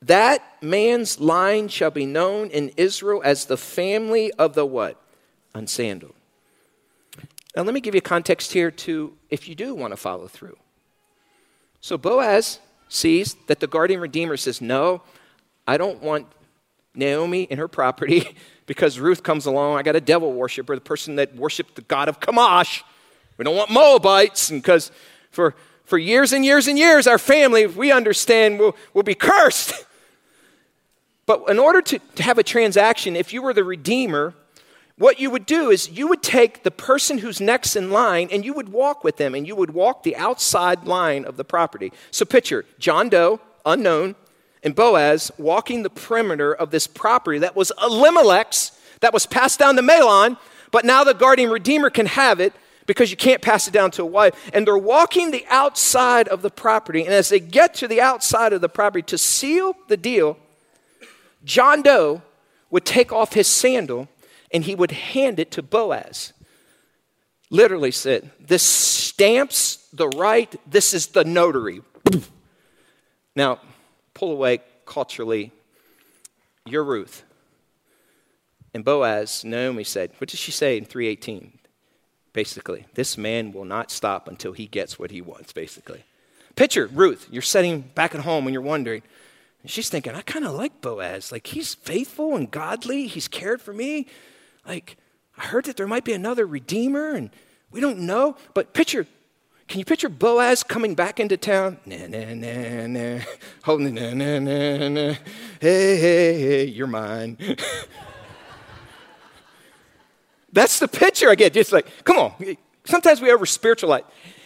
[0.01, 5.01] That man's line shall be known in Israel as the family of the what?
[5.55, 6.16] Unsandaled.
[7.55, 10.57] Now, let me give you context here to if you do want to follow through.
[11.81, 15.01] So Boaz sees that the guardian redeemer says, No,
[15.67, 16.27] I don't want
[16.93, 19.77] Naomi and her property because Ruth comes along.
[19.77, 22.83] I got a devil worshiper, the person that worshiped the god of Chemosh.
[23.37, 24.91] We don't want Moabites, because
[25.29, 25.55] for,
[25.85, 29.73] for years and years and years, our family, we understand, will, will be cursed.
[31.27, 34.33] But in order to, to have a transaction, if you were the redeemer,
[34.97, 38.43] what you would do is you would take the person who's next in line and
[38.43, 41.93] you would walk with them and you would walk the outside line of the property.
[42.09, 44.15] So picture John Doe, unknown,
[44.63, 49.75] and Boaz walking the perimeter of this property that was Elimelech's, that was passed down
[49.75, 50.37] to Mahlon,
[50.71, 52.53] but now the guardian redeemer can have it
[52.87, 54.49] because you can't pass it down to a wife.
[54.51, 57.03] And they're walking the outside of the property.
[57.03, 60.37] And as they get to the outside of the property to seal the deal,
[61.45, 62.23] John Doe
[62.71, 64.07] would take off his sandal
[64.51, 66.33] and he would hand it to Boaz.
[67.49, 71.81] Literally said, This stamps the right, this is the notary.
[73.35, 73.59] Now,
[74.15, 75.51] pull away culturally.
[76.65, 77.23] You're Ruth.
[78.73, 81.59] And Boaz, Naomi said, What did she say in 318?
[82.33, 86.03] Basically, this man will not stop until he gets what he wants, basically.
[86.55, 89.03] Picture Ruth, you're sitting back at home and you're wondering,
[89.61, 91.31] and she's thinking, I kind of like Boaz.
[91.31, 93.05] Like, he's faithful and godly.
[93.05, 94.07] He's cared for me.
[94.67, 94.97] Like,
[95.37, 97.29] I heard that there might be another redeemer, and
[97.71, 98.35] we don't know.
[98.53, 99.07] But picture,
[99.67, 101.77] can you picture Boaz coming back into town?
[101.85, 103.19] Nah, nah, nah, nah.
[103.63, 105.13] Holding, nah, nah, nah, nah.
[105.61, 107.37] Hey, hey, hey, you're mine.
[110.53, 111.53] That's the picture I get.
[111.53, 112.33] Just like, come on.
[112.85, 114.03] Sometimes we over spiritualize.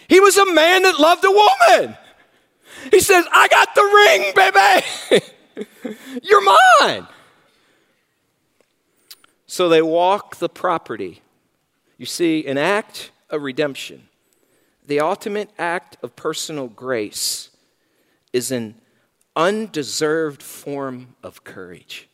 [0.08, 1.98] He was a man that loved a woman.
[2.92, 5.22] He says, I got the ring, baby.
[6.24, 7.08] You're mine.
[9.52, 11.22] So they walk the property.
[11.98, 14.08] You see, an act of redemption,
[14.88, 17.50] the ultimate act of personal grace,
[18.32, 18.76] is an
[19.36, 22.08] undeserved form of courage.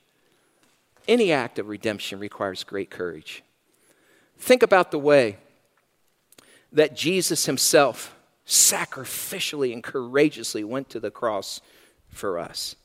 [1.08, 3.44] Any act of redemption requires great courage.
[4.40, 5.38] Think about the way
[6.72, 8.16] that Jesus himself
[8.48, 11.62] sacrificially and courageously went to the cross
[12.10, 12.76] for us.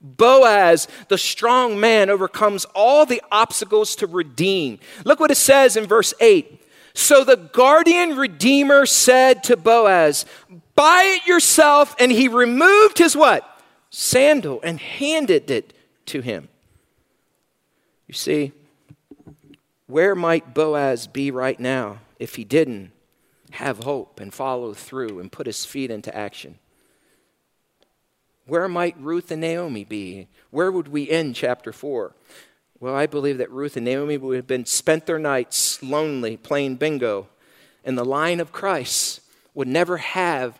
[0.00, 4.78] Boaz, the strong man, overcomes all the obstacles to redeem.
[5.04, 6.60] Look what it says in verse 8.
[6.94, 10.24] So the guardian redeemer said to Boaz,
[10.74, 11.94] Buy it yourself.
[11.98, 13.46] And he removed his what?
[13.90, 15.72] Sandal and handed it
[16.06, 16.48] to him.
[18.06, 18.52] You see,
[19.86, 22.92] where might Boaz be right now if he didn't
[23.52, 26.58] have hope and follow through and put his feet into action?
[28.50, 30.26] Where might Ruth and Naomi be?
[30.50, 32.16] Where would we end chapter 4?
[32.80, 36.74] Well, I believe that Ruth and Naomi would have been spent their nights lonely playing
[36.74, 37.28] bingo,
[37.84, 39.20] and the line of Christ
[39.54, 40.58] would never have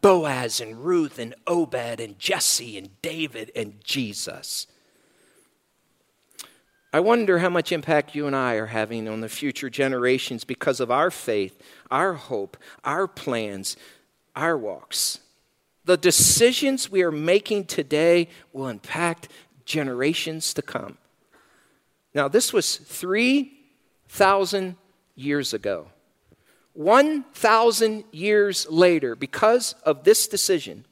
[0.00, 4.68] Boaz and Ruth and Obed and Jesse and David and Jesus.
[6.92, 10.78] I wonder how much impact you and I are having on the future generations because
[10.78, 13.76] of our faith, our hope, our plans,
[14.36, 15.18] our walks.
[15.84, 19.28] The decisions we are making today will impact
[19.64, 20.98] generations to come.
[22.14, 24.76] Now, this was 3,000
[25.14, 25.88] years ago.
[26.74, 30.84] 1,000 years later, because of this decision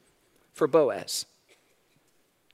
[0.53, 1.25] for Boaz,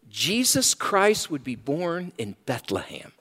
[0.09, 3.11] Jesus Christ would be born in Bethlehem.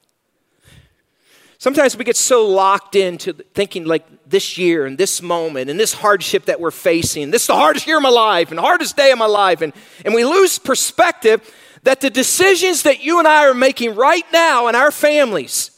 [1.58, 5.94] Sometimes we get so locked into thinking like this year and this moment and this
[5.94, 7.30] hardship that we're facing.
[7.30, 9.60] This is the hardest year of my life and hardest day of my life.
[9.62, 9.72] And,
[10.04, 11.42] and we lose perspective
[11.84, 15.70] that the decisions that you and I are making right now in our families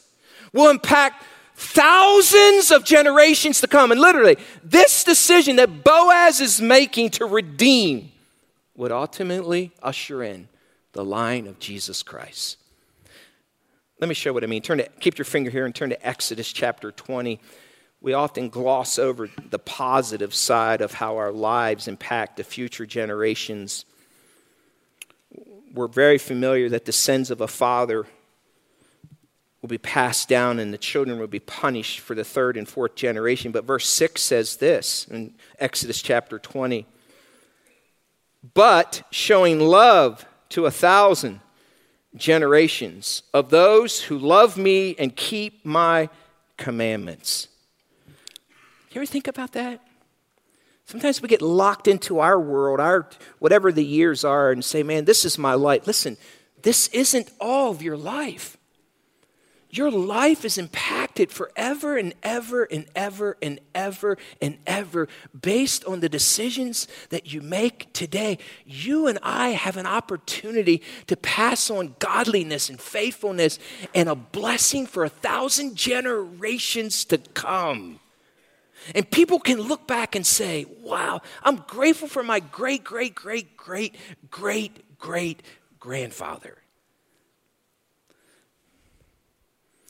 [0.53, 1.23] will impact
[1.55, 3.91] thousands of generations to come.
[3.91, 8.11] And literally, this decision that Boaz is making to redeem
[8.75, 10.47] would ultimately usher in
[10.93, 12.57] the line of Jesus Christ.
[13.99, 14.63] Let me show what I mean.
[14.63, 17.39] Turn to, keep your finger here and turn to Exodus chapter 20.
[18.01, 23.85] We often gloss over the positive side of how our lives impact the future generations.
[25.71, 28.07] We're very familiar that the sins of a father
[29.61, 32.95] will be passed down and the children will be punished for the third and fourth
[32.95, 33.51] generation.
[33.51, 36.87] But verse 6 says this in Exodus chapter 20
[38.55, 41.41] But showing love to a thousand
[42.15, 46.09] generations of those who love me and keep my
[46.57, 47.47] commandments.
[48.91, 49.81] You ever think about that?
[50.85, 53.07] Sometimes we get locked into our world, our
[53.39, 55.87] whatever the years are, and say, man, this is my life.
[55.87, 56.17] Listen,
[56.63, 58.57] this isn't all of your life.
[59.73, 65.07] Your life is impacted forever and ever and ever and ever and ever
[65.39, 68.37] based on the decisions that you make today.
[68.65, 73.59] You and I have an opportunity to pass on godliness and faithfulness
[73.95, 78.01] and a blessing for a thousand generations to come.
[78.95, 83.55] And people can look back and say, wow, I'm grateful for my great, great, great,
[83.55, 83.95] great,
[84.29, 85.43] great, great
[85.79, 86.57] grandfather.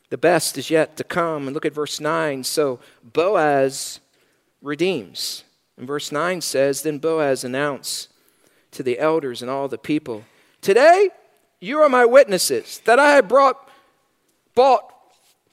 [0.10, 1.48] The best is yet to come.
[1.48, 2.44] And look at verse 9.
[2.44, 4.02] So Boaz
[4.62, 5.46] redeems.
[5.78, 8.10] And verse 9 says Then Boaz announced
[8.72, 10.24] to the elders and all the people,
[10.62, 11.10] Today
[11.60, 13.70] you are my witnesses that I have brought,
[14.54, 14.94] bought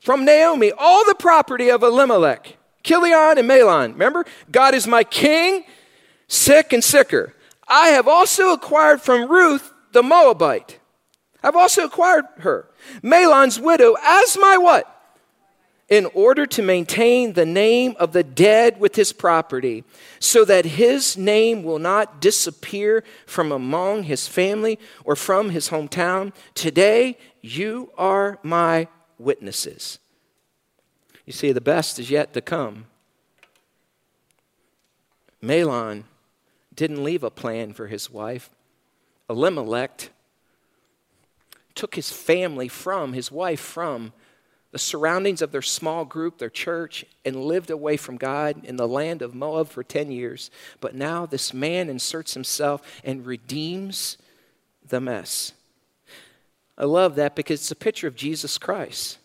[0.00, 2.57] from Naomi all the property of Elimelech
[2.88, 3.92] Chilion and Mahlon.
[3.92, 4.24] Remember?
[4.50, 5.64] God is my king,
[6.26, 7.34] sick and sicker.
[7.68, 10.78] I have also acquired from Ruth the Moabite.
[11.42, 12.70] I've also acquired her,
[13.02, 14.94] Mahlon's widow, as my what?
[15.90, 19.84] In order to maintain the name of the dead with his property,
[20.18, 26.32] so that his name will not disappear from among his family or from his hometown.
[26.54, 29.98] Today, you are my witnesses.
[31.28, 32.86] You see, the best is yet to come.
[35.42, 36.04] Mahlon
[36.74, 38.48] didn't leave a plan for his wife.
[39.28, 40.08] Elimelech
[41.74, 44.14] took his family from, his wife from,
[44.70, 48.88] the surroundings of their small group, their church, and lived away from God in the
[48.88, 50.50] land of Moab for 10 years.
[50.80, 54.16] But now this man inserts himself and redeems
[54.82, 55.52] the mess.
[56.78, 59.18] I love that because it's a picture of Jesus Christ.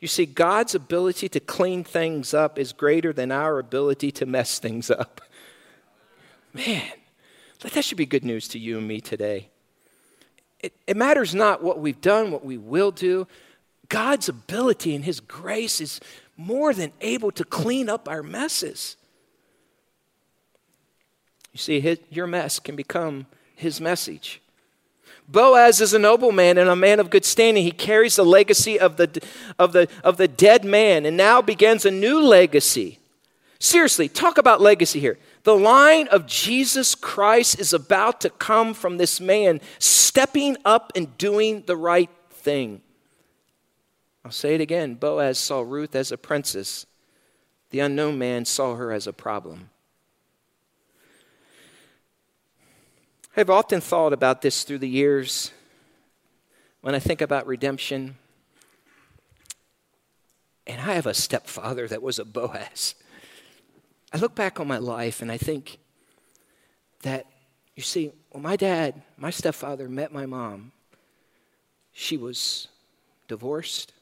[0.00, 4.58] You see, God's ability to clean things up is greater than our ability to mess
[4.58, 5.20] things up.
[6.54, 6.92] Man,
[7.60, 9.48] that should be good news to you and me today.
[10.60, 13.26] It, it matters not what we've done, what we will do.
[13.88, 16.00] God's ability and His grace is
[16.36, 18.96] more than able to clean up our messes.
[21.52, 24.40] You see, his, your mess can become His message.
[25.28, 27.62] Boaz is a nobleman and a man of good standing.
[27.62, 29.22] He carries the legacy of the,
[29.58, 32.98] of, the, of the dead man and now begins a new legacy.
[33.60, 35.18] Seriously, talk about legacy here.
[35.42, 41.16] The line of Jesus Christ is about to come from this man stepping up and
[41.18, 42.80] doing the right thing.
[44.24, 46.86] I'll say it again Boaz saw Ruth as a princess,
[47.70, 49.70] the unknown man saw her as a problem.
[53.38, 55.52] I've often thought about this through the years
[56.80, 58.16] when I think about redemption.
[60.66, 62.96] And I have a stepfather that was a Boaz.
[64.12, 65.78] I look back on my life and I think
[67.02, 67.26] that,
[67.76, 70.72] you see, when my dad, my stepfather, met my mom,
[71.92, 72.66] she was
[73.28, 73.92] divorced,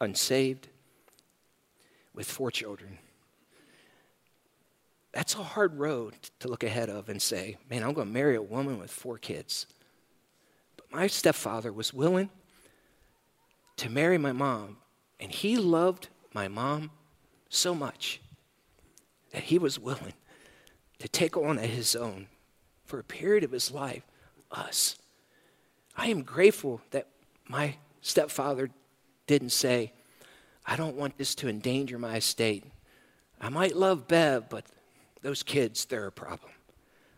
[0.00, 0.68] unsaved,
[2.14, 2.96] with four children
[5.16, 8.36] that's a hard road to look ahead of and say, man, I'm going to marry
[8.36, 9.64] a woman with four kids.
[10.76, 12.28] But my stepfather was willing
[13.78, 14.76] to marry my mom,
[15.18, 16.90] and he loved my mom
[17.48, 18.20] so much
[19.30, 20.12] that he was willing
[20.98, 22.26] to take on as his own
[22.84, 24.02] for a period of his life
[24.50, 24.96] us.
[25.96, 27.06] I am grateful that
[27.48, 28.68] my stepfather
[29.26, 29.94] didn't say,
[30.66, 32.64] I don't want this to endanger my estate.
[33.40, 34.66] I might love Bev, but
[35.26, 36.52] those kids, they're a problem.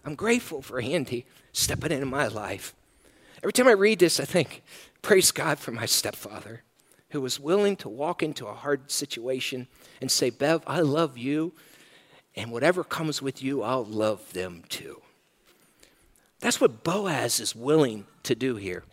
[0.03, 2.75] I'm grateful for Andy stepping into my life.
[3.43, 4.63] Every time I read this, I think,
[5.03, 6.63] praise God for my stepfather
[7.11, 9.67] who was willing to walk into a hard situation
[10.01, 11.53] and say, Bev, I love you,
[12.35, 15.03] and whatever comes with you, I'll love them too.
[16.41, 18.85] That's what Boaz is willing to do here.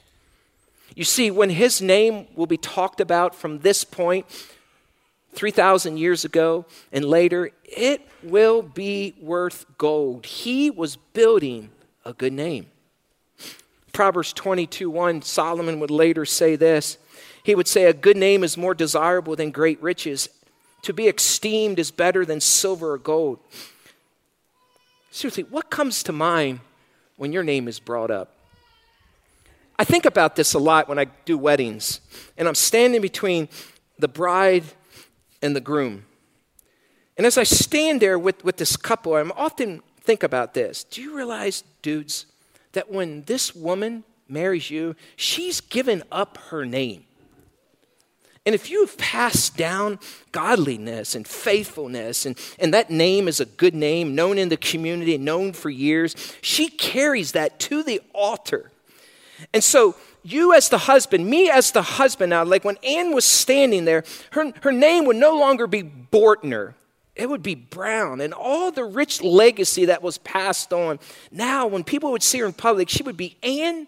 [0.93, 4.25] You see, when his name will be talked about from this point
[5.35, 10.25] 3,000 years ago and later, it will be worth gold.
[10.25, 11.69] He was building
[12.03, 12.67] a good name.
[13.91, 16.97] Proverbs 22 1, Solomon would later say this.
[17.43, 20.27] He would say, A good name is more desirable than great riches.
[20.81, 23.39] To be esteemed is better than silver or gold.
[25.11, 26.59] Seriously, what comes to mind
[27.15, 28.35] when your name is brought up?
[29.79, 32.01] I think about this a lot when I do weddings,
[32.37, 33.49] and I'm standing between
[33.97, 34.63] the bride
[35.41, 36.05] and the groom.
[37.17, 40.83] And as I stand there with, with this couple, I'm often think about this.
[40.83, 42.25] Do you realize, dudes,
[42.73, 47.05] that when this woman marries you, she's given up her name.
[48.45, 49.97] And if you've passed down
[50.31, 55.17] godliness and faithfulness, and, and that name is a good name, known in the community,
[55.17, 58.71] known for years, she carries that to the altar.
[59.51, 59.95] And so
[60.25, 64.03] you as the husband, me as the husband now, like when Anne was standing there,
[64.31, 66.73] her, her name would no longer be Bortner.
[67.15, 70.99] It would be Brown and all the rich legacy that was passed on.
[71.31, 73.87] Now, when people would see her in public, she would be Anne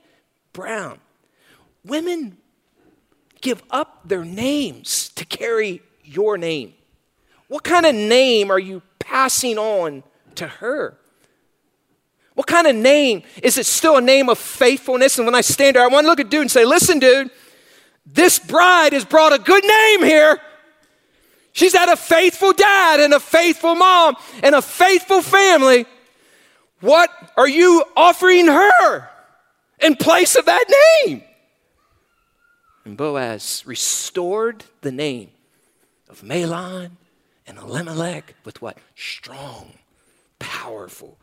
[0.54, 1.00] Brown.
[1.84, 2.38] Women
[3.42, 6.74] give up their names to carry your name.
[7.48, 10.04] What kind of name are you passing on
[10.36, 10.98] to her?
[12.38, 13.24] What kind of name?
[13.42, 15.18] Is it still a name of faithfulness?
[15.18, 17.32] And when I stand there, I want to look at dude and say, listen, dude,
[18.06, 20.40] this bride has brought a good name here.
[21.52, 25.88] She's had a faithful dad and a faithful mom and a faithful family.
[26.80, 29.10] What are you offering her
[29.80, 30.66] in place of that
[31.08, 31.24] name?
[32.86, 35.32] And Boaz restored the name
[36.08, 36.92] of Mahlon
[37.48, 38.78] And Elimelech with what?
[38.94, 39.74] Strong,
[40.38, 41.18] powerful,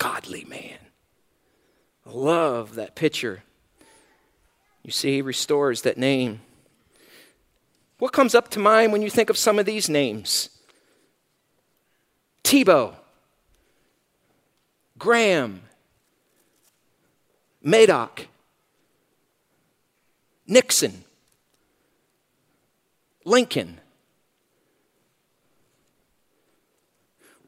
[0.00, 0.78] godly man.
[2.06, 3.42] I love that picture.
[4.82, 6.40] You see, he restores that name.
[7.98, 10.48] What comes up to mind when you think of some of these names?
[12.42, 12.94] Tebow,
[14.98, 15.64] Graham,
[17.62, 18.24] Madoff,
[20.46, 21.04] Nixon,
[23.26, 23.78] Lincoln.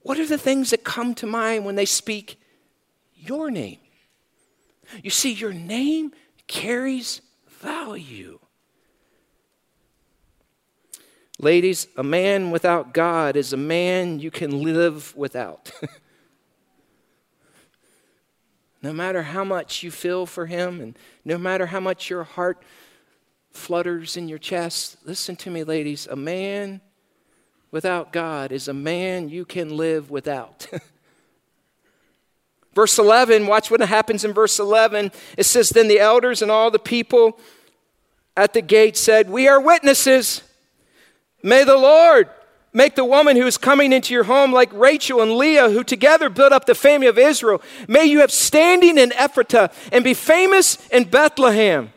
[0.03, 2.39] What are the things that come to mind when they speak
[3.27, 3.79] your name?
[5.03, 6.13] You see, your name
[6.47, 7.21] carries
[7.61, 8.39] value.
[11.39, 15.73] Ladies, a man without God is a man you can live without.
[18.83, 22.63] no matter how much you feel for him, and no matter how much your heart
[23.53, 26.07] flutters in your chest, listen to me, ladies.
[26.07, 26.81] A man
[27.71, 30.67] without God is a man you can live without.
[32.75, 35.13] verse 11, watch what happens in verse 11.
[35.37, 37.39] It says, Then the elders and all the people
[38.37, 40.43] at the gate said, We are witnesses.
[41.43, 42.29] May the Lord
[42.73, 46.31] make the woman who is coming into your home like Rachel and Leah, who together
[46.31, 47.61] built up the family of Israel.
[47.89, 51.93] May you have standing in Ephratah and be famous in Bethlehem.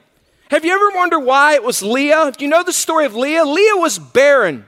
[0.50, 2.32] Have you ever wondered why it was Leah?
[2.38, 3.46] Do you know the story of Leah?
[3.46, 4.66] Leah was barren.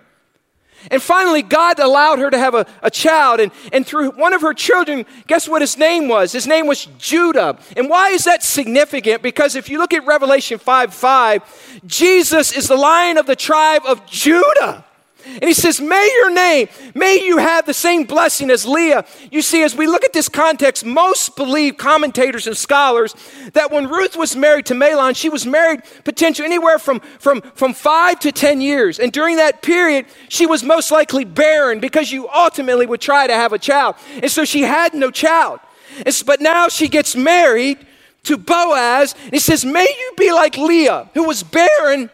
[0.89, 3.39] And finally, God allowed her to have a, a child.
[3.39, 6.31] And, and through one of her children, guess what his name was?
[6.31, 7.57] His name was Judah.
[7.75, 9.21] And why is that significant?
[9.21, 13.83] Because if you look at Revelation 5 5, Jesus is the lion of the tribe
[13.85, 14.85] of Judah.
[15.33, 19.05] And he says, May your name, may you have the same blessing as Leah.
[19.31, 23.15] You see, as we look at this context, most believe, commentators and scholars,
[23.53, 27.73] that when Ruth was married to Mahlon, she was married potentially anywhere from, from, from
[27.73, 28.99] five to 10 years.
[28.99, 33.33] And during that period, she was most likely barren because you ultimately would try to
[33.33, 33.95] have a child.
[34.21, 35.59] And so she had no child.
[35.99, 37.85] It's, but now she gets married
[38.23, 39.13] to Boaz.
[39.23, 42.09] And he says, May you be like Leah, who was barren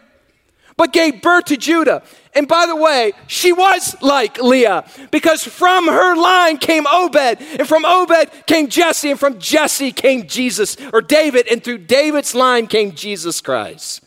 [0.77, 2.03] but gave birth to Judah.
[2.35, 7.67] And by the way, she was like Leah because from her line came Obed, and
[7.67, 12.67] from Obed came Jesse, and from Jesse came Jesus or David, and through David's line
[12.67, 14.03] came Jesus Christ.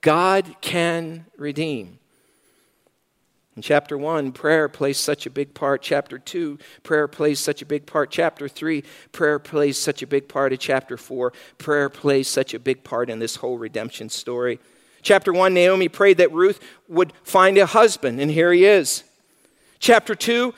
[0.00, 1.98] God can redeem.
[3.56, 5.82] In chapter 1, prayer plays such a big part.
[5.82, 8.10] Chapter 2, prayer plays such a big part.
[8.10, 8.82] Chapter 3,
[9.12, 10.52] prayer plays such a big part.
[10.52, 14.60] Of chapter 4, prayer plays such a big part in this whole redemption story.
[15.02, 19.04] Chapter 1, Naomi prayed that Ruth would find a husband, and here he is.
[19.78, 20.52] Chapter 2,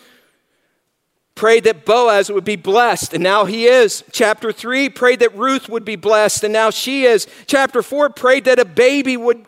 [1.34, 4.04] prayed that Boaz would be blessed, and now he is.
[4.12, 7.26] Chapter 3 prayed that Ruth would be blessed, and now she is.
[7.46, 9.46] Chapter 4 prayed that a baby would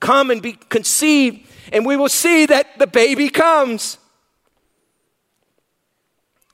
[0.00, 3.98] come and be conceived, and we will see that the baby comes.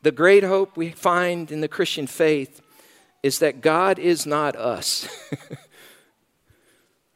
[0.03, 2.61] The great hope we find in the Christian faith
[3.22, 5.09] is that God is not us.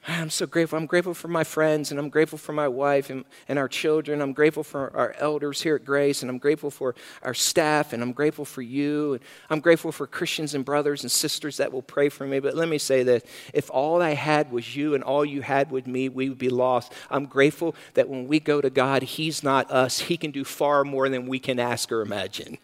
[0.06, 0.76] I'm so grateful.
[0.78, 4.20] I'm grateful for my friends, and I'm grateful for my wife and, and our children.
[4.20, 8.02] I'm grateful for our elders here at Grace, and I'm grateful for our staff, and
[8.02, 9.12] I'm grateful for you.
[9.12, 12.40] And I'm grateful for Christians and brothers and sisters that will pray for me.
[12.40, 13.22] But let me say this
[13.54, 16.50] if all I had was you and all you had with me, we would be
[16.50, 16.92] lost.
[17.08, 20.00] I'm grateful that when we go to God, He's not us.
[20.00, 22.58] He can do far more than we can ask or imagine.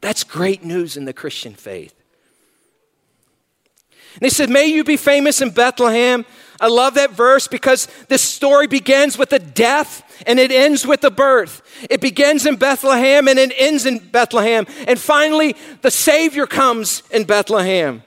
[0.00, 1.99] That's great news in the Christian faith.
[4.14, 6.24] And he said, May you be famous in Bethlehem.
[6.60, 11.02] I love that verse because this story begins with a death and it ends with
[11.04, 11.62] a birth.
[11.88, 14.66] It begins in Bethlehem and it ends in Bethlehem.
[14.86, 18.02] And finally, the Savior comes in Bethlehem.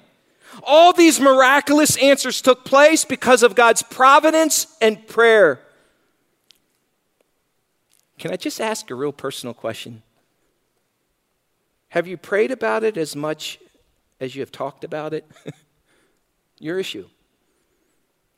[0.62, 5.60] All these miraculous answers took place because of God's providence and prayer.
[8.20, 10.04] Can I just ask a real personal question?
[11.90, 13.60] Have you prayed about it as much
[14.20, 15.30] as you have talked about it?
[16.64, 17.08] your issue.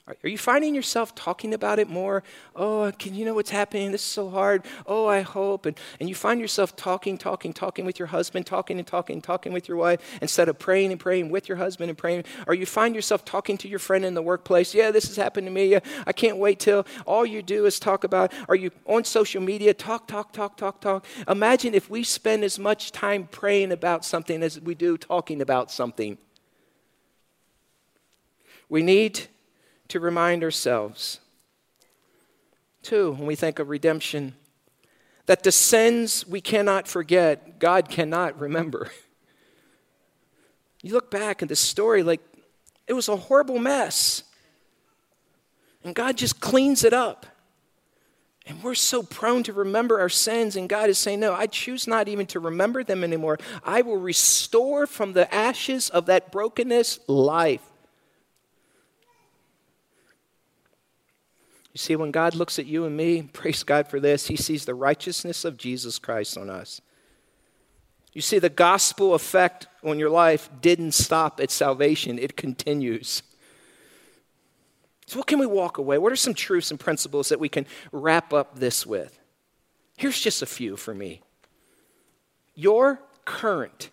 [0.07, 2.21] Are you finding yourself talking about it more?
[2.55, 3.91] Oh, can you know what's happening?
[3.91, 4.63] This is so hard.
[4.86, 5.65] Oh, I hope.
[5.65, 9.51] And, and you find yourself talking, talking, talking with your husband, talking and talking, talking
[9.51, 12.26] with your wife, instead of praying and praying with your husband and praying.
[12.45, 14.76] Or you find yourself talking to your friend in the workplace.
[14.76, 15.69] Yeah, this has happened to me.
[15.69, 18.32] Yeah, I can't wait till all you do is talk about.
[18.47, 19.73] Are you on social media?
[19.73, 21.03] Talk, talk, talk, talk, talk.
[21.28, 25.71] Imagine if we spend as much time praying about something as we do talking about
[25.71, 26.19] something.
[28.76, 29.28] We need
[29.88, 31.21] to remind ourselves,
[32.84, 34.36] too, when we think of redemption,
[35.28, 38.91] that the sins we cannot forget, God cannot remember.
[40.84, 42.19] You look back at the story like
[42.86, 44.23] it was a horrible mess.
[45.86, 47.26] And God just cleans it up.
[48.45, 51.88] And we're so prone to remember our sins, and God is saying, No, I choose
[51.88, 53.39] not even to remember them anymore.
[53.63, 57.61] I will restore from the ashes of that brokenness life.
[61.76, 64.63] You see, when God looks at you and me, praise God for this, He sees
[64.63, 66.80] the righteousness of Jesus Christ on us.
[68.13, 73.23] You see, the gospel effect on your life didn't stop at salvation, it continues.
[75.05, 75.97] So, what can we walk away?
[75.97, 79.19] What are some truths and principles that we can wrap up this with?
[79.97, 81.23] Here's just a few for me.
[82.55, 83.89] Your current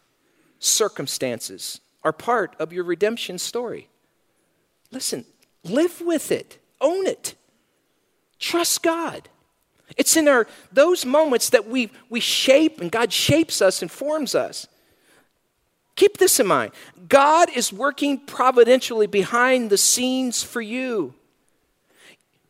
[0.60, 3.88] circumstances are part of your redemption story.
[4.92, 5.24] Listen,
[5.64, 7.34] live with it, own it,
[8.42, 9.28] trust God.
[9.96, 14.34] It's in our those moments that we we shape and God shapes us and forms
[14.34, 14.66] us.
[15.96, 16.72] Keep this in mind.
[17.08, 21.14] God is working providentially behind the scenes for you.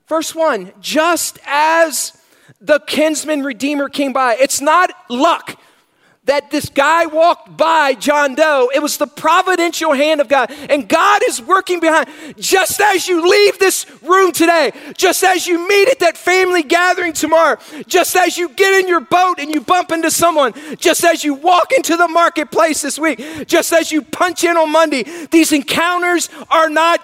[0.09, 2.17] Verse 1 Just as
[2.61, 5.61] the kinsman redeemer came by, it's not luck
[6.25, 8.71] that this guy walked by John Doe.
[8.73, 10.53] It was the providential hand of God.
[10.71, 12.09] And God is working behind.
[12.39, 17.13] Just as you leave this room today, just as you meet at that family gathering
[17.13, 17.59] tomorrow,
[17.89, 21.35] just as you get in your boat and you bump into someone, just as you
[21.35, 25.03] walk into the marketplace this week, just as you punch in on Monday,
[25.33, 27.01] these encounters are not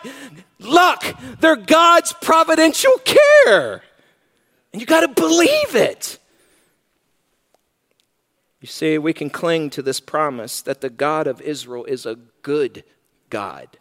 [0.61, 1.05] luck,
[1.41, 3.83] they're God's providential care.
[4.73, 6.19] And you got to believe it.
[8.61, 12.17] You see, we can cling to this promise that the God of Israel is a
[12.43, 12.83] good
[13.31, 13.79] God.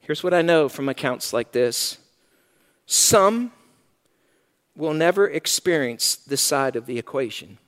[0.00, 1.98] Here's what I know from accounts like this
[2.86, 3.52] some
[4.76, 7.58] will never experience this side of the equation.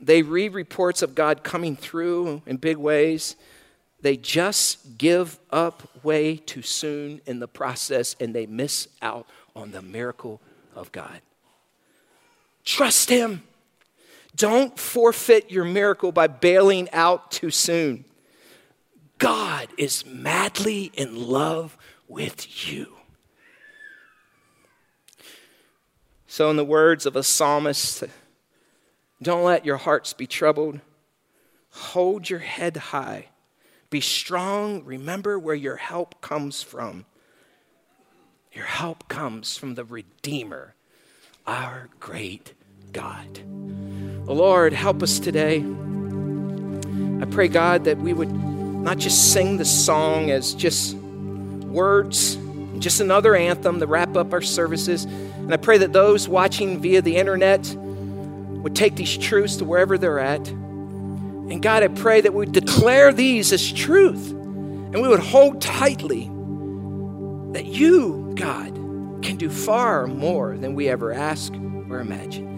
[0.00, 3.36] They read reports of God coming through in big ways.
[4.00, 9.26] They just give up way too soon in the process and they miss out
[9.56, 10.40] on the miracle
[10.76, 11.20] of God.
[12.68, 13.44] Trust Him.
[14.36, 18.04] Don't forfeit your miracle by bailing out too soon.
[19.16, 22.92] God is madly in love with you.
[26.26, 28.04] So, in the words of a psalmist,
[29.22, 30.80] don't let your hearts be troubled.
[31.70, 33.28] Hold your head high.
[33.88, 34.84] Be strong.
[34.84, 37.06] Remember where your help comes from.
[38.52, 40.74] Your help comes from the Redeemer,
[41.46, 42.52] our great
[42.92, 43.40] God.
[44.26, 45.64] Oh, Lord, help us today.
[47.20, 52.36] I pray, God, that we would not just sing the song as just words,
[52.78, 55.04] just another anthem to wrap up our services.
[55.04, 59.98] And I pray that those watching via the internet would take these truths to wherever
[59.98, 60.46] they're at.
[60.48, 66.24] And God, I pray that we declare these as truth and we would hold tightly
[67.52, 68.74] that you, God,
[69.22, 72.57] can do far more than we ever ask or imagine.